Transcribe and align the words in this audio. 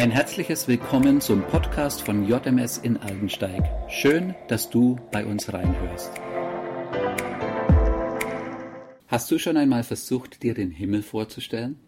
Ein 0.00 0.12
herzliches 0.12 0.66
Willkommen 0.66 1.20
zum 1.20 1.42
Podcast 1.42 2.00
von 2.00 2.26
JMS 2.26 2.78
in 2.78 2.96
Aldensteig. 2.96 3.62
Schön, 3.90 4.34
dass 4.48 4.70
du 4.70 4.98
bei 5.12 5.26
uns 5.26 5.52
reinhörst. 5.52 6.10
Hast 9.08 9.30
du 9.30 9.38
schon 9.38 9.58
einmal 9.58 9.82
versucht, 9.82 10.42
dir 10.42 10.54
den 10.54 10.70
Himmel 10.70 11.02
vorzustellen? 11.02 11.78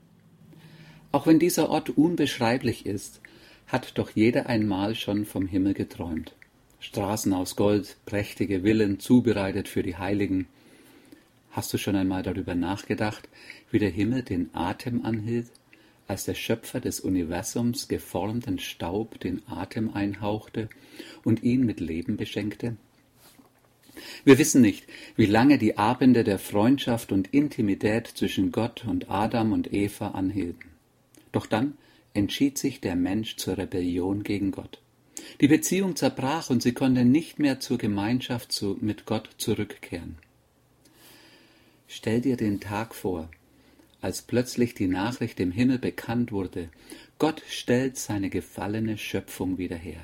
Auch 1.11 1.27
wenn 1.27 1.39
dieser 1.39 1.71
Ort 1.71 1.89
unbeschreiblich 1.89 2.85
ist, 2.85 3.23
hat 3.67 3.97
doch 3.97 4.11
jeder 4.11 4.45
einmal 4.45 4.95
schon 4.95 5.25
vom 5.25 5.47
Himmel 5.47 5.73
geträumt. 5.73 6.35
Straßen 6.81 7.33
aus 7.33 7.57
Gold, 7.57 7.97
prächtige 8.05 8.61
Villen, 8.61 9.01
zubereitet 9.01 9.69
für 9.69 9.83
die 9.83 9.97
Heiligen. 9.97 10.49
Hast 11.51 11.73
du 11.73 11.79
schon 11.79 11.97
einmal 11.97 12.23
darüber 12.23 12.55
nachgedacht, 12.55 13.27
wie 13.71 13.79
der 13.79 13.89
Himmel 13.89 14.23
den 14.23 14.51
Atem 14.53 15.03
anhielt? 15.07 15.47
Als 16.13 16.25
der 16.25 16.35
Schöpfer 16.35 16.79
des 16.79 17.01
Universums 17.01 17.89
geformten 17.89 18.59
Staub 18.59 19.19
den 19.19 19.41
Atem 19.49 19.95
einhauchte 19.95 20.69
und 21.25 21.43
ihn 21.43 21.65
mit 21.65 21.81
Leben 21.81 22.19
beschenkte? 22.19 22.77
Wir 24.23 24.39
wissen 24.39 24.61
nicht, 24.61 24.85
wie 25.17 25.25
lange 25.25 25.57
die 25.57 25.79
Abende 25.79 26.23
der 26.23 26.39
Freundschaft 26.39 27.13
und 27.13 27.33
Intimität 27.33 28.07
zwischen 28.07 28.53
Gott 28.53 28.85
und 28.85 29.11
Adam 29.11 29.53
und 29.53 29.73
Eva 29.73 30.09
anhielten. 30.09 30.69
Doch 31.33 31.47
dann 31.47 31.79
entschied 32.13 32.59
sich 32.59 32.83
der 32.83 32.95
Mensch 32.95 33.37
zur 33.37 33.57
Rebellion 33.57 34.23
gegen 34.23 34.51
Gott. 34.51 34.83
Die 35.41 35.49
Beziehung 35.49 35.97
zerbrach 35.97 36.51
und 36.51 36.63
sie 36.63 36.75
konnte 36.75 37.07
nicht 37.07 37.39
mehr 37.39 37.59
zur 37.59 37.79
Gemeinschaft 37.79 38.53
zu, 38.53 38.77
mit 38.83 39.07
Gott 39.07 39.31
zurückkehren. 39.39 40.19
Stell 41.89 42.21
dir 42.21 42.37
den 42.37 42.61
Tag 42.61 42.95
vor, 42.95 43.31
als 44.03 44.21
plötzlich 44.21 44.75
die 44.75 44.89
Nachricht 44.89 45.41
im 45.41 45.53
Himmel 45.53 45.79
bekannt 45.79 46.33
wurde, 46.33 46.69
Gott 47.19 47.43
stellt 47.49 47.97
seine 47.97 48.29
gefallene 48.29 48.99
Schöpfung 48.99 49.57
wieder 49.57 49.77
her. 49.77 50.03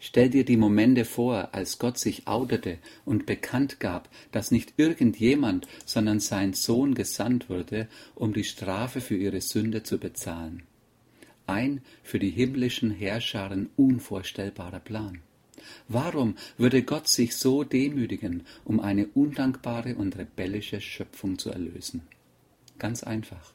Stell 0.00 0.28
dir 0.28 0.44
die 0.44 0.58
Momente 0.58 1.06
vor, 1.06 1.48
als 1.52 1.78
Gott 1.78 1.96
sich 1.98 2.26
outete 2.26 2.76
und 3.06 3.24
bekannt 3.24 3.80
gab, 3.80 4.10
dass 4.32 4.50
nicht 4.50 4.74
irgendjemand, 4.76 5.66
sondern 5.86 6.20
sein 6.20 6.52
Sohn 6.52 6.94
gesandt 6.94 7.48
wurde, 7.48 7.88
um 8.14 8.34
die 8.34 8.44
Strafe 8.44 9.00
für 9.00 9.16
ihre 9.16 9.40
Sünde 9.40 9.82
zu 9.82 9.96
bezahlen. 9.96 10.64
Ein 11.46 11.80
für 12.02 12.18
die 12.18 12.30
himmlischen 12.30 12.90
Herrscharen 12.90 13.70
unvorstellbarer 13.76 14.80
Plan. 14.80 15.20
Warum 15.88 16.36
würde 16.58 16.82
Gott 16.82 17.08
sich 17.08 17.36
so 17.36 17.64
demütigen, 17.64 18.42
um 18.64 18.80
eine 18.80 19.06
undankbare 19.06 19.94
und 19.94 20.18
rebellische 20.18 20.82
Schöpfung 20.82 21.38
zu 21.38 21.50
erlösen? 21.50 22.02
Ganz 22.78 23.02
einfach. 23.02 23.52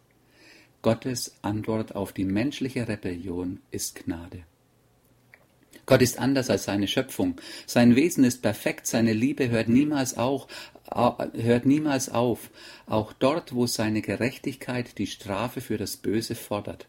Gottes 0.82 1.36
Antwort 1.42 1.96
auf 1.96 2.14
die 2.14 2.24
menschliche 2.24 2.88
Rebellion 2.88 3.60
ist 3.72 3.96
Gnade. 3.96 4.44
Gott 5.86 6.02
ist 6.02 6.20
anders 6.20 6.50
als 6.50 6.66
seine 6.66 6.88
Schöpfung. 6.88 7.42
Sein 7.66 7.96
Wesen 7.96 8.24
ist 8.24 8.42
perfekt, 8.42 8.86
seine 8.86 9.12
Liebe 9.12 9.50
hört 9.50 9.68
niemals, 9.70 10.18
auch, 10.18 10.48
hört 10.88 11.66
niemals 11.66 12.10
auf. 12.10 12.52
Auch 12.86 13.12
dort, 13.12 13.56
wo 13.56 13.66
seine 13.66 14.02
Gerechtigkeit 14.02 14.98
die 15.00 15.08
Strafe 15.08 15.62
für 15.62 15.78
das 15.78 15.98
Böse 15.98 16.36
fordert, 16.36 16.88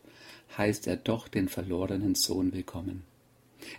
heißt 0.56 0.86
er 0.86 0.96
doch 0.96 1.28
den 1.28 1.48
verlorenen 1.48 2.14
Sohn 2.14 2.52
willkommen. 2.52 3.09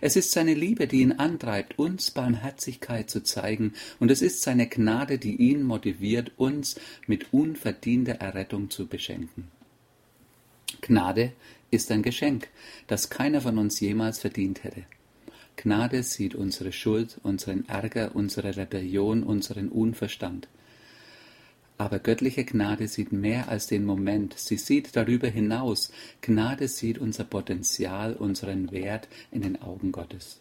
Es 0.00 0.16
ist 0.16 0.32
seine 0.32 0.54
Liebe, 0.54 0.86
die 0.86 1.00
ihn 1.00 1.12
antreibt, 1.12 1.78
uns 1.78 2.10
Barmherzigkeit 2.10 3.10
zu 3.10 3.22
zeigen, 3.22 3.74
und 4.00 4.10
es 4.10 4.22
ist 4.22 4.42
seine 4.42 4.68
Gnade, 4.68 5.18
die 5.18 5.36
ihn 5.36 5.62
motiviert, 5.62 6.32
uns 6.36 6.76
mit 7.06 7.32
unverdienter 7.32 8.14
Errettung 8.14 8.70
zu 8.70 8.86
beschenken. 8.86 9.48
Gnade 10.80 11.32
ist 11.70 11.90
ein 11.90 12.02
Geschenk, 12.02 12.48
das 12.86 13.10
keiner 13.10 13.40
von 13.40 13.58
uns 13.58 13.80
jemals 13.80 14.18
verdient 14.18 14.64
hätte. 14.64 14.84
Gnade 15.56 16.02
sieht 16.02 16.34
unsere 16.34 16.72
Schuld, 16.72 17.18
unseren 17.22 17.68
Ärger, 17.68 18.14
unsere 18.14 18.56
Rebellion, 18.56 19.22
unseren 19.22 19.68
Unverstand. 19.68 20.48
Aber 21.78 21.98
göttliche 21.98 22.44
Gnade 22.44 22.86
sieht 22.86 23.12
mehr 23.12 23.48
als 23.48 23.66
den 23.66 23.84
Moment, 23.84 24.34
sie 24.38 24.56
sieht 24.56 24.94
darüber 24.94 25.28
hinaus. 25.28 25.90
Gnade 26.20 26.68
sieht 26.68 26.98
unser 26.98 27.24
Potenzial, 27.24 28.14
unseren 28.14 28.70
Wert 28.70 29.08
in 29.30 29.42
den 29.42 29.60
Augen 29.60 29.90
Gottes. 29.90 30.40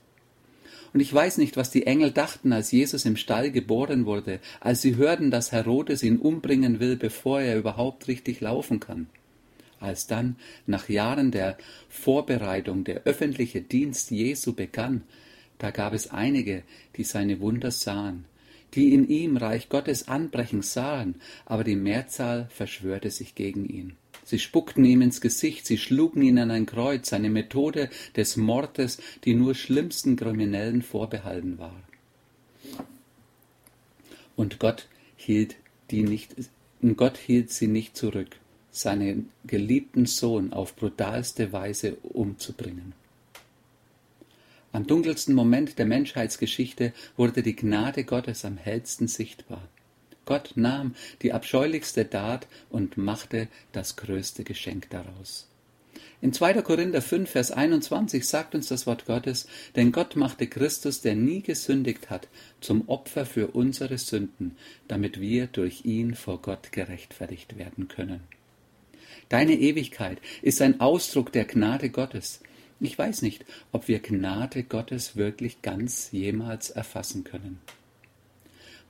Und 0.93 0.99
ich 0.99 1.13
weiß 1.13 1.37
nicht, 1.37 1.55
was 1.55 1.71
die 1.71 1.87
Engel 1.87 2.11
dachten, 2.11 2.51
als 2.51 2.71
Jesus 2.71 3.05
im 3.05 3.15
Stall 3.15 3.51
geboren 3.51 4.05
wurde, 4.05 4.39
als 4.59 4.81
sie 4.81 4.97
hörten, 4.97 5.31
dass 5.31 5.51
Herodes 5.51 6.03
ihn 6.03 6.17
umbringen 6.17 6.79
will, 6.79 6.97
bevor 6.97 7.41
er 7.41 7.57
überhaupt 7.57 8.07
richtig 8.07 8.41
laufen 8.41 8.79
kann. 8.79 9.07
Als 9.79 10.05
dann, 10.05 10.35
nach 10.67 10.89
Jahren 10.89 11.31
der 11.31 11.57
Vorbereitung, 11.89 12.83
der 12.83 13.03
öffentliche 13.05 13.61
Dienst 13.61 14.11
Jesu 14.11 14.53
begann, 14.53 15.03
da 15.57 15.71
gab 15.71 15.93
es 15.93 16.11
einige, 16.11 16.63
die 16.97 17.03
seine 17.03 17.39
Wunder 17.39 17.71
sahen, 17.71 18.25
die 18.73 18.93
in 18.93 19.07
ihm 19.07 19.37
Reich 19.37 19.69
Gottes 19.69 20.07
anbrechen 20.07 20.61
sahen, 20.61 21.15
aber 21.45 21.63
die 21.63 21.75
Mehrzahl 21.75 22.47
verschwörte 22.51 23.09
sich 23.09 23.35
gegen 23.35 23.67
ihn. 23.67 23.97
Sie 24.23 24.39
spuckten 24.39 24.85
ihm 24.85 25.01
ins 25.01 25.19
Gesicht, 25.19 25.65
sie 25.65 25.77
schlugen 25.77 26.21
ihn 26.21 26.39
an 26.39 26.51
ein 26.51 26.65
Kreuz, 26.65 27.11
eine 27.11 27.29
Methode 27.29 27.89
des 28.15 28.37
Mordes, 28.37 28.99
die 29.25 29.33
nur 29.33 29.55
schlimmsten 29.55 30.15
Kriminellen 30.15 30.81
vorbehalten 30.81 31.57
war. 31.57 31.75
Und 34.35 34.59
Gott 34.59 34.87
hielt 35.15 35.55
die 35.89 36.03
nicht, 36.03 36.35
Gott 36.95 37.17
hielt 37.17 37.51
sie 37.51 37.67
nicht 37.67 37.97
zurück, 37.97 38.37
seinen 38.71 39.29
geliebten 39.45 40.05
Sohn 40.05 40.53
auf 40.53 40.75
brutalste 40.75 41.51
Weise 41.51 41.95
umzubringen. 42.03 42.93
Am 44.73 44.87
dunkelsten 44.87 45.35
Moment 45.35 45.77
der 45.79 45.85
Menschheitsgeschichte 45.85 46.93
wurde 47.17 47.43
die 47.43 47.55
Gnade 47.55 48.03
Gottes 48.05 48.45
am 48.45 48.57
hellsten 48.57 49.07
sichtbar. 49.07 49.67
Gott 50.25 50.53
nahm 50.55 50.95
die 51.21 51.33
abscheulichste 51.33 52.09
Tat 52.09 52.47
und 52.69 52.95
machte 52.95 53.47
das 53.73 53.97
größte 53.97 54.43
Geschenk 54.43 54.89
daraus. 54.89 55.47
In 56.21 56.33
2. 56.33 56.61
Korinther 56.61 57.01
5, 57.01 57.29
Vers 57.29 57.51
21 57.51 58.25
sagt 58.27 58.53
uns 58.53 58.67
das 58.67 58.85
Wort 58.85 59.07
Gottes, 59.07 59.47
denn 59.75 59.91
Gott 59.91 60.15
machte 60.15 60.47
Christus, 60.47 61.01
der 61.01 61.15
nie 61.15 61.41
gesündigt 61.41 62.09
hat, 62.09 62.27
zum 62.61 62.87
Opfer 62.87 63.25
für 63.25 63.47
unsere 63.47 63.97
Sünden, 63.97 64.55
damit 64.87 65.19
wir 65.19 65.47
durch 65.47 65.83
ihn 65.83 66.13
vor 66.13 66.39
Gott 66.41 66.71
gerechtfertigt 66.71 67.57
werden 67.57 67.87
können. 67.87 68.21
Deine 69.29 69.53
Ewigkeit 69.53 70.19
ist 70.41 70.61
ein 70.61 70.79
Ausdruck 70.79 71.31
der 71.31 71.45
Gnade 71.45 71.89
Gottes. 71.89 72.41
Ich 72.83 72.97
weiß 72.97 73.21
nicht, 73.21 73.45
ob 73.71 73.87
wir 73.87 73.99
Gnade 73.99 74.63
Gottes 74.63 75.15
wirklich 75.15 75.61
ganz 75.61 76.11
jemals 76.11 76.71
erfassen 76.71 77.23
können. 77.23 77.59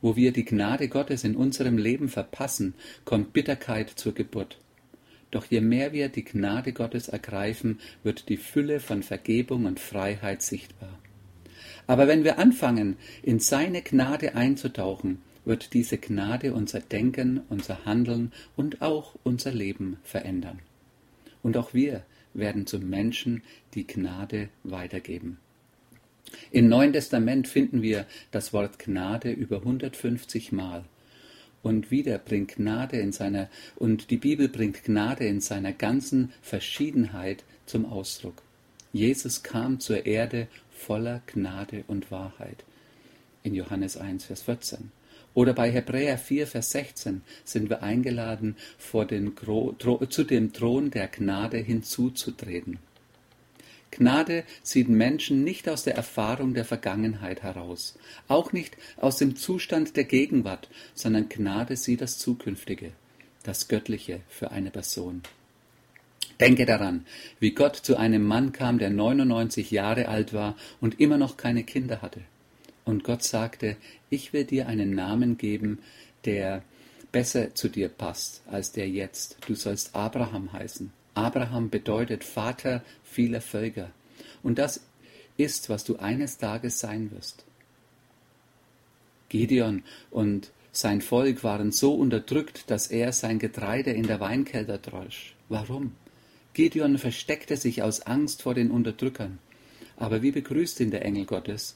Wo 0.02 0.16
wir 0.16 0.32
die 0.32 0.46
Gnade 0.46 0.88
Gottes 0.88 1.26
in 1.26 1.36
unserem 1.36 1.78
Leben 1.78 2.08
verpassen, 2.08 2.74
kommt 3.04 3.34
Bitterkeit 3.34 3.90
zur 3.90 4.14
Geburt. 4.14 4.58
Doch 5.30 5.46
je 5.46 5.60
mehr 5.60 5.92
wir 5.92 6.08
die 6.08 6.24
Gnade 6.24 6.72
Gottes 6.72 7.10
ergreifen, 7.10 7.82
wird 8.02 8.30
die 8.30 8.38
Fülle 8.38 8.80
von 8.80 9.04
Vergebung 9.04 9.66
und 9.66 9.82
Freiheit 9.82 10.42
sichtbar. 10.42 10.98
Aber 11.86 12.08
wenn 12.08 12.24
wir 12.24 12.40
anfangen, 12.40 12.96
in 13.22 13.40
seine 13.40 13.82
Gnade 13.82 14.36
einzutauchen, 14.36 15.22
wird 15.44 15.74
diese 15.74 15.98
Gnade 15.98 16.54
unser 16.54 16.80
Denken, 16.80 17.42
unser 17.50 17.84
Handeln 17.84 18.32
und 18.56 18.82
auch 18.82 19.16
unser 19.24 19.52
Leben 19.52 19.98
verändern. 20.04 20.60
Und 21.44 21.58
auch 21.58 21.74
wir 21.74 22.06
werden 22.34 22.68
zum 22.68 22.90
Menschen 22.90 23.44
die 23.74 23.86
Gnade 23.86 24.50
weitergeben. 24.64 25.38
Im 26.52 26.70
Neuen 26.70 26.94
Testament 26.94 27.48
finden 27.48 27.82
wir 27.82 28.06
das 28.32 28.54
Wort 28.54 28.80
Gnade 28.80 29.32
über 29.32 29.58
150 29.58 30.52
Mal. 30.52 30.86
Und 31.64 31.92
wieder 31.92 32.18
bringt 32.18 32.56
Gnade 32.56 32.98
in 32.98 33.12
seiner, 33.12 33.50
und 33.76 34.10
die 34.10 34.18
Bibel 34.18 34.50
bringt 34.50 34.84
Gnade 34.84 35.26
in 35.26 35.42
seiner 35.42 35.74
ganzen 35.74 36.32
Verschiedenheit 36.42 37.44
zum 37.66 37.86
Ausdruck. 37.86 38.42
Jesus 38.94 39.44
kam 39.44 39.80
zur 39.80 40.06
Erde 40.06 40.48
voller 40.72 41.22
Gnade 41.28 41.84
und 41.88 42.12
Wahrheit. 42.12 42.64
In 43.44 43.54
Johannes 43.54 43.98
1, 43.98 44.26
Vers 44.26 44.42
14. 44.44 44.92
Oder 45.34 45.54
bei 45.54 45.72
Hebräer 45.72 46.18
4, 46.18 46.48
Vers 46.48 46.72
16 46.72 47.22
sind 47.44 47.70
wir 47.70 47.84
eingeladen, 47.84 48.56
den, 49.10 49.34
zu 50.10 50.24
dem 50.24 50.54
Thron 50.54 50.92
der 50.92 51.08
Gnade 51.08 51.58
hinzuzutreten. 51.58 52.80
Gnade 53.92 54.46
sieht 54.64 54.88
Menschen 54.88 55.44
nicht 55.44 55.68
aus 55.68 55.84
der 55.84 55.96
Erfahrung 55.96 56.54
der 56.54 56.64
Vergangenheit 56.64 57.44
heraus, 57.44 57.98
auch 58.30 58.54
nicht 58.54 58.78
aus 58.98 59.18
dem 59.18 59.36
Zustand 59.36 59.98
der 59.98 60.06
Gegenwart, 60.06 60.70
sondern 60.94 61.28
Gnade 61.28 61.76
sieht 61.76 62.00
das 62.00 62.18
Zukünftige, 62.18 62.94
das 63.44 63.68
Göttliche 63.68 64.22
für 64.30 64.52
eine 64.52 64.72
Person. 64.72 65.22
Denke 66.40 66.66
daran, 66.66 67.06
wie 67.40 67.52
Gott 67.52 67.76
zu 67.76 67.98
einem 67.98 68.24
Mann 68.24 68.52
kam, 68.52 68.80
der 68.80 68.90
99 68.90 69.70
Jahre 69.72 70.08
alt 70.08 70.34
war 70.34 70.56
und 70.80 71.00
immer 71.00 71.18
noch 71.18 71.38
keine 71.38 71.64
Kinder 71.64 72.02
hatte. 72.02 72.22
Und 72.86 73.04
Gott 73.04 73.24
sagte, 73.24 73.78
ich 74.10 74.34
will 74.34 74.46
dir 74.46 74.68
einen 74.68 74.96
Namen 74.96 75.38
geben, 75.38 75.80
der 76.26 76.64
besser 77.12 77.54
zu 77.54 77.70
dir 77.70 77.90
passt 77.90 78.42
als 78.48 78.72
der 78.72 78.90
jetzt. 78.90 79.38
Du 79.48 79.56
sollst 79.56 79.96
Abraham 79.96 80.54
heißen. 80.54 80.92
Abraham 81.14 81.70
bedeutet 81.70 82.24
Vater 82.24 82.84
vieler 83.04 83.42
Völker. 83.42 83.92
Und 84.44 84.58
das 84.58 84.82
ist, 85.38 85.70
was 85.70 85.84
du 85.84 85.98
eines 85.98 86.38
Tages 86.38 86.80
sein 86.80 87.12
wirst. 87.12 87.44
Gideon 89.30 89.84
und 90.10 90.52
sein 90.72 91.02
Volk 91.02 91.44
waren 91.44 91.72
so 91.72 91.94
unterdrückt, 91.94 92.70
dass 92.72 92.88
er 92.88 93.12
sein 93.12 93.40
Getreide 93.40 93.92
in 93.92 94.08
der 94.08 94.20
Weinkelter 94.20 94.78
drosch. 94.78 95.36
Warum? 95.50 95.94
Gideon 96.54 96.98
versteckte 96.98 97.58
sich 97.58 97.82
aus 97.82 98.02
Angst 98.02 98.42
vor 98.42 98.54
den 98.54 98.72
Unterdrückern. 98.72 99.40
Aber 99.98 100.22
wie 100.22 100.32
begrüßt 100.32 100.80
ihn 100.80 100.92
der 100.92 101.06
Engel 101.06 101.26
Gottes? 101.26 101.76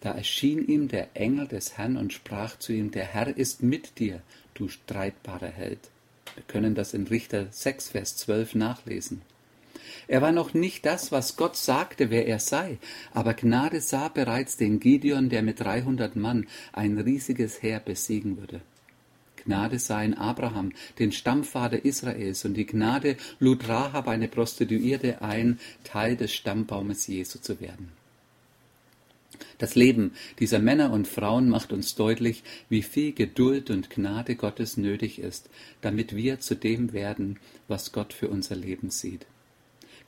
Da 0.00 0.12
erschien 0.12 0.66
ihm 0.66 0.88
der 0.88 1.08
Engel 1.14 1.46
des 1.46 1.76
Herrn 1.76 1.96
und 1.96 2.12
sprach 2.12 2.58
zu 2.58 2.72
ihm, 2.72 2.90
der 2.90 3.04
Herr 3.04 3.36
ist 3.36 3.62
mit 3.62 3.98
dir, 3.98 4.22
du 4.54 4.68
streitbarer 4.68 5.48
Held. 5.50 5.90
Wir 6.34 6.44
können 6.44 6.74
das 6.74 6.94
in 6.94 7.06
Richter 7.06 7.48
6, 7.50 7.90
Vers 7.90 8.16
12 8.16 8.54
nachlesen. 8.54 9.22
Er 10.08 10.22
war 10.22 10.32
noch 10.32 10.54
nicht 10.54 10.86
das, 10.86 11.12
was 11.12 11.36
Gott 11.36 11.56
sagte, 11.56 12.10
wer 12.10 12.26
er 12.26 12.38
sei, 12.38 12.78
aber 13.12 13.34
Gnade 13.34 13.80
sah 13.80 14.08
bereits 14.08 14.56
den 14.56 14.80
Gideon, 14.80 15.28
der 15.28 15.42
mit 15.42 15.60
300 15.60 16.16
Mann 16.16 16.46
ein 16.72 16.98
riesiges 16.98 17.62
Heer 17.62 17.80
besiegen 17.80 18.38
würde. 18.38 18.60
Gnade 19.44 19.78
sah 19.78 20.02
in 20.02 20.14
Abraham, 20.14 20.72
den 20.98 21.12
Stammvater 21.12 21.84
Israels, 21.84 22.44
und 22.44 22.54
die 22.54 22.66
Gnade 22.66 23.16
lud 23.38 23.68
Rahab, 23.68 24.08
eine 24.08 24.28
Prostituierte, 24.28 25.22
ein, 25.22 25.58
Teil 25.84 26.16
des 26.16 26.32
Stammbaumes 26.32 27.06
Jesu 27.06 27.38
zu 27.38 27.60
werden. 27.60 27.99
Das 29.60 29.74
Leben 29.74 30.12
dieser 30.38 30.58
Männer 30.58 30.90
und 30.90 31.06
Frauen 31.06 31.50
macht 31.50 31.70
uns 31.70 31.94
deutlich, 31.94 32.42
wie 32.70 32.80
viel 32.80 33.12
Geduld 33.12 33.68
und 33.68 33.90
Gnade 33.90 34.34
Gottes 34.34 34.78
nötig 34.78 35.18
ist, 35.18 35.50
damit 35.82 36.16
wir 36.16 36.40
zu 36.40 36.56
dem 36.56 36.94
werden, 36.94 37.38
was 37.68 37.92
Gott 37.92 38.14
für 38.14 38.28
unser 38.28 38.56
Leben 38.56 38.88
sieht. 38.88 39.26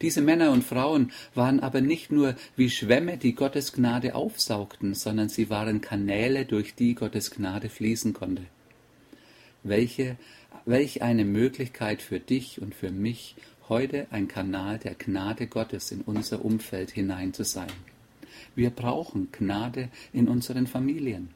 Diese 0.01 0.23
Männer 0.23 0.53
und 0.53 0.65
Frauen 0.65 1.13
waren 1.35 1.61
aber 1.61 1.83
nicht 1.83 2.11
nur 2.11 2.35
wie 2.57 2.71
Schwämme, 2.71 3.19
die 3.19 3.35
Gottes 3.35 3.75
Gnade 3.75 4.15
aufsaugten, 4.15 4.95
sondern 4.95 5.29
sie 5.29 5.51
waren 5.51 5.83
Kanäle, 5.83 6.47
durch 6.47 6.75
die 6.75 6.95
Gottes 6.95 7.31
Gnade 7.31 7.69
fließen 7.69 8.15
konnte. 8.15 8.45
Welche, 9.63 10.17
welch 10.65 11.03
eine 11.03 11.27
Möglichkeit 11.27 12.01
für 12.01 12.21
dich 12.21 12.59
und 12.63 12.75
für 12.75 12.91
mich, 12.91 13.37
heute 13.69 14.07
ein 14.13 14.29
Kanal 14.29 14.79
der 14.79 14.95
Gnade 14.95 15.47
Gottes 15.47 15.93
in 15.93 16.01
unser 16.01 16.43
Umfeld 16.43 16.91
hinein 16.91 17.35
zu 17.35 17.45
sein. 17.45 17.69
Wir 18.55 18.71
brauchen 18.71 19.29
Gnade 19.33 19.89
in 20.13 20.29
unseren 20.29 20.67
Familien. 20.67 21.31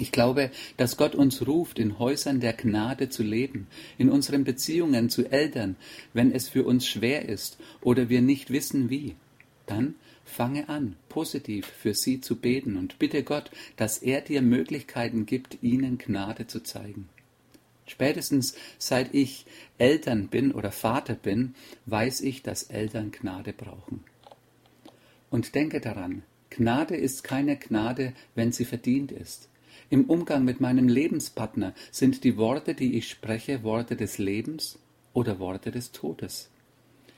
Ich 0.00 0.12
glaube, 0.12 0.52
dass 0.76 0.96
Gott 0.96 1.16
uns 1.16 1.46
ruft, 1.46 1.80
in 1.80 1.98
Häusern 1.98 2.38
der 2.38 2.52
Gnade 2.52 3.08
zu 3.08 3.24
leben, 3.24 3.66
in 3.98 4.10
unseren 4.10 4.44
Beziehungen 4.44 5.10
zu 5.10 5.30
Eltern, 5.30 5.74
wenn 6.12 6.30
es 6.30 6.48
für 6.48 6.64
uns 6.64 6.86
schwer 6.86 7.28
ist 7.28 7.58
oder 7.80 8.08
wir 8.08 8.22
nicht 8.22 8.50
wissen 8.50 8.90
wie. 8.90 9.16
Dann 9.66 9.96
fange 10.24 10.68
an, 10.68 10.94
positiv 11.08 11.66
für 11.66 11.94
sie 11.94 12.20
zu 12.20 12.36
beten 12.36 12.76
und 12.76 13.00
bitte 13.00 13.24
Gott, 13.24 13.50
dass 13.76 13.98
er 13.98 14.20
dir 14.20 14.40
Möglichkeiten 14.40 15.26
gibt, 15.26 15.58
ihnen 15.62 15.98
Gnade 15.98 16.46
zu 16.46 16.62
zeigen. 16.62 17.08
Spätestens 17.86 18.54
seit 18.78 19.14
ich 19.14 19.46
Eltern 19.78 20.28
bin 20.28 20.52
oder 20.52 20.70
Vater 20.70 21.14
bin, 21.14 21.54
weiß 21.86 22.20
ich, 22.20 22.42
dass 22.42 22.64
Eltern 22.64 23.10
Gnade 23.10 23.52
brauchen. 23.52 24.04
Und 25.30 25.54
denke 25.54 25.80
daran, 25.80 26.22
Gnade 26.50 26.96
ist 26.96 27.24
keine 27.24 27.56
Gnade, 27.56 28.14
wenn 28.34 28.52
sie 28.52 28.64
verdient 28.64 29.12
ist. 29.12 29.48
Im 29.90 30.04
Umgang 30.04 30.44
mit 30.44 30.60
meinem 30.60 30.88
Lebenspartner 30.88 31.74
sind 31.90 32.24
die 32.24 32.36
Worte, 32.36 32.74
die 32.74 32.96
ich 32.96 33.08
spreche, 33.08 33.62
Worte 33.62 33.96
des 33.96 34.18
Lebens 34.18 34.78
oder 35.12 35.38
Worte 35.38 35.70
des 35.70 35.92
Todes. 35.92 36.50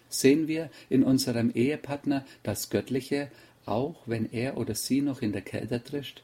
Sehen 0.09 0.49
wir 0.49 0.71
in 0.89 1.03
unserem 1.03 1.51
Ehepartner 1.53 2.25
das 2.43 2.71
Göttliche, 2.71 3.31
auch 3.67 3.97
wenn 4.07 4.31
er 4.33 4.57
oder 4.57 4.75
sie 4.75 5.03
noch 5.03 5.23
in 5.23 5.33
der 5.33 5.43
Kälte 5.43 5.83
trischt? 5.83 6.23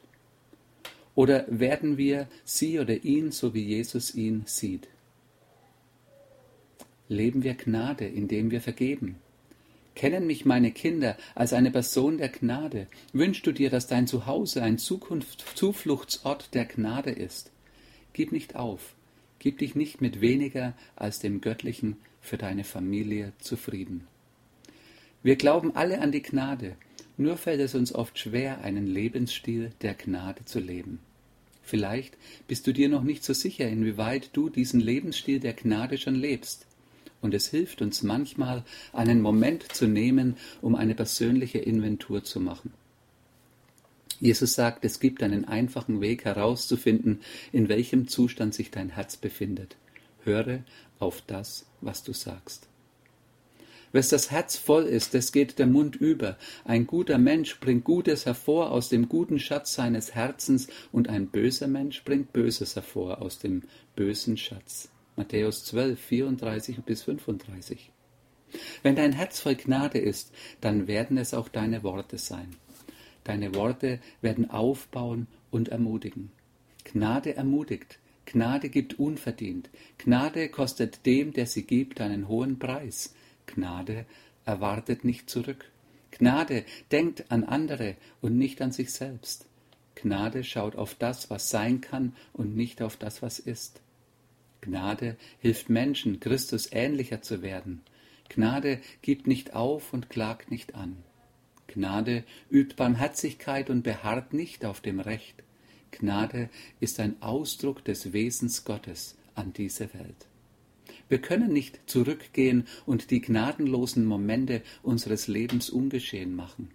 Oder 1.15 1.45
werden 1.49 1.97
wir 1.97 2.27
sie 2.43 2.79
oder 2.79 3.03
ihn, 3.03 3.31
so 3.31 3.53
wie 3.53 3.63
Jesus 3.63 4.13
ihn 4.13 4.43
sieht? 4.45 4.87
Leben 7.09 7.43
wir 7.43 7.55
Gnade, 7.55 8.05
indem 8.05 8.51
wir 8.51 8.61
vergeben, 8.61 9.15
Kennen 9.97 10.27
mich 10.27 10.45
meine 10.45 10.69
Kinder 10.69 11.17
als 11.33 11.53
eine 11.53 11.71
Person 11.71 12.19
der 12.19 12.29
Gnade? 12.29 12.85
Wünschst 13.13 13.47
du 13.47 13.51
dir, 13.51 13.71
dass 13.71 13.87
dein 13.87 14.05
Zuhause 14.05 14.61
ein 14.61 14.77
Zukunft, 14.77 15.43
Zufluchtsort 15.55 16.53
der 16.53 16.65
Gnade 16.65 17.09
ist? 17.09 17.49
Gib 18.13 18.31
nicht 18.31 18.55
auf, 18.55 18.93
gib 19.39 19.57
dich 19.57 19.73
nicht 19.73 19.99
mit 19.99 20.21
weniger 20.21 20.75
als 20.95 21.17
dem 21.17 21.41
Göttlichen 21.41 21.97
für 22.21 22.37
deine 22.37 22.63
Familie 22.63 23.33
zufrieden. 23.39 24.05
Wir 25.23 25.35
glauben 25.35 25.75
alle 25.75 25.99
an 25.99 26.11
die 26.11 26.21
Gnade, 26.21 26.75
nur 27.17 27.35
fällt 27.35 27.59
es 27.59 27.73
uns 27.73 27.91
oft 27.91 28.19
schwer, 28.19 28.61
einen 28.61 28.85
Lebensstil 28.85 29.71
der 29.81 29.95
Gnade 29.95 30.45
zu 30.45 30.59
leben. 30.59 30.99
Vielleicht 31.63 32.15
bist 32.47 32.67
du 32.67 32.71
dir 32.71 32.87
noch 32.87 33.01
nicht 33.01 33.23
so 33.23 33.33
sicher, 33.33 33.67
inwieweit 33.67 34.29
du 34.33 34.51
diesen 34.51 34.79
Lebensstil 34.79 35.39
der 35.39 35.53
Gnade 35.53 35.97
schon 35.97 36.13
lebst 36.13 36.67
und 37.21 37.33
es 37.33 37.47
hilft 37.47 37.81
uns 37.81 38.03
manchmal, 38.03 38.63
einen 38.93 39.21
Moment 39.21 39.71
zu 39.73 39.87
nehmen, 39.87 40.37
um 40.61 40.75
eine 40.75 40.95
persönliche 40.95 41.59
Inventur 41.59 42.23
zu 42.23 42.39
machen. 42.39 42.73
Jesus 44.19 44.55
sagt, 44.55 44.83
es 44.83 44.99
gibt 44.99 45.21
einen 45.21 45.45
einfachen 45.45 46.01
Weg 46.01 46.25
herauszufinden, 46.25 47.21
in 47.51 47.69
welchem 47.69 48.07
Zustand 48.07 48.53
sich 48.53 48.71
dein 48.71 48.89
Herz 48.89 49.17
befindet. 49.17 49.75
Höre 50.23 50.63
auf 50.99 51.21
das, 51.21 51.65
was 51.81 52.03
du 52.03 52.13
sagst. 52.13 52.67
Wes 53.93 54.09
das 54.09 54.31
Herz 54.31 54.57
voll 54.57 54.83
ist, 54.83 55.13
des 55.13 55.31
geht 55.31 55.59
der 55.59 55.67
Mund 55.67 55.95
über. 55.95 56.37
Ein 56.65 56.87
guter 56.87 57.17
Mensch 57.17 57.59
bringt 57.59 57.85
Gutes 57.85 58.25
hervor 58.25 58.71
aus 58.71 58.89
dem 58.89 59.07
guten 59.07 59.39
Schatz 59.39 59.73
seines 59.73 60.13
Herzens, 60.13 60.67
und 60.91 61.07
ein 61.09 61.27
böser 61.27 61.67
Mensch 61.67 62.03
bringt 62.03 62.33
Böses 62.33 62.75
hervor 62.75 63.21
aus 63.21 63.39
dem 63.39 63.63
bösen 63.95 64.35
Schatz. 64.35 64.89
Matthäus 65.17 65.65
12, 65.65 65.99
34 65.99 66.77
bis 66.83 67.01
35. 67.01 67.91
Wenn 68.83 68.95
dein 68.95 69.13
Herz 69.13 69.39
voll 69.39 69.55
Gnade 69.55 69.97
ist, 69.97 70.31
dann 70.61 70.87
werden 70.87 71.17
es 71.17 71.33
auch 71.33 71.49
deine 71.49 71.81
Worte 71.81 72.19
sein. 72.19 72.55
Deine 73.23 73.55
Worte 73.55 73.99
werden 74.21 74.49
aufbauen 74.51 75.25
und 75.49 75.69
ermutigen. 75.69 76.31
Gnade 76.83 77.35
ermutigt, 77.35 77.97
Gnade 78.27 78.69
gibt 78.69 78.99
unverdient, 78.99 79.71
Gnade 79.97 80.49
kostet 80.49 81.05
dem, 81.07 81.33
der 81.33 81.47
sie 81.47 81.63
gibt, 81.63 81.99
einen 81.99 82.27
hohen 82.27 82.59
Preis. 82.59 83.15
Gnade 83.47 84.05
erwartet 84.45 85.03
nicht 85.03 85.31
zurück. 85.31 85.65
Gnade 86.11 86.63
denkt 86.91 87.31
an 87.31 87.43
andere 87.43 87.95
und 88.21 88.37
nicht 88.37 88.61
an 88.61 88.71
sich 88.71 88.93
selbst. 88.93 89.47
Gnade 89.95 90.43
schaut 90.43 90.75
auf 90.75 90.93
das, 90.93 91.31
was 91.31 91.49
sein 91.49 91.81
kann 91.81 92.15
und 92.33 92.55
nicht 92.55 92.83
auf 92.83 92.97
das, 92.97 93.23
was 93.23 93.39
ist. 93.39 93.81
Gnade 94.67 95.15
hilft 95.39 95.69
Menschen, 95.69 96.19
Christus 96.19 96.67
ähnlicher 96.73 97.21
zu 97.21 97.41
werden. 97.41 97.83
Gnade 98.27 98.81
gibt 99.01 99.25
nicht 99.25 99.53
auf 99.53 99.93
und 99.93 100.09
klagt 100.09 100.51
nicht 100.51 100.75
an. 100.75 100.97
Gnade 101.67 102.25
übt 102.51 102.75
Barmherzigkeit 102.75 103.69
und 103.69 103.83
beharrt 103.83 104.33
nicht 104.33 104.65
auf 104.65 104.81
dem 104.81 104.99
Recht. 104.99 105.41
Gnade 105.91 106.49
ist 106.81 106.99
ein 106.99 107.21
Ausdruck 107.21 107.85
des 107.85 108.11
Wesens 108.11 108.65
Gottes 108.65 109.15
an 109.35 109.53
diese 109.53 109.93
Welt. 109.93 110.27
Wir 111.07 111.19
können 111.19 111.53
nicht 111.53 111.79
zurückgehen 111.89 112.67
und 112.85 113.09
die 113.11 113.21
gnadenlosen 113.21 114.03
Momente 114.03 114.63
unseres 114.83 115.29
Lebens 115.29 115.69
ungeschehen 115.69 116.35
machen. 116.35 116.71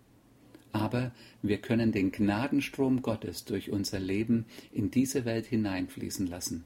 Aber 0.73 1.13
wir 1.43 1.59
können 1.59 1.93
den 1.93 2.11
Gnadenstrom 2.11 3.03
Gottes 3.03 3.45
durch 3.45 3.71
unser 3.71 4.01
Leben 4.01 4.47
in 4.73 4.91
diese 4.91 5.27
Welt 5.27 5.45
hineinfließen 5.45 6.27
lassen 6.27 6.65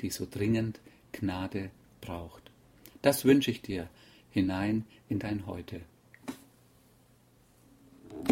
die 0.00 0.10
so 0.10 0.26
dringend 0.30 0.80
Gnade 1.12 1.70
braucht. 2.00 2.50
Das 3.02 3.24
wünsche 3.24 3.50
ich 3.50 3.62
dir 3.62 3.88
hinein 4.30 4.84
in 5.08 5.18
dein 5.18 5.46
Heute. 5.46 5.80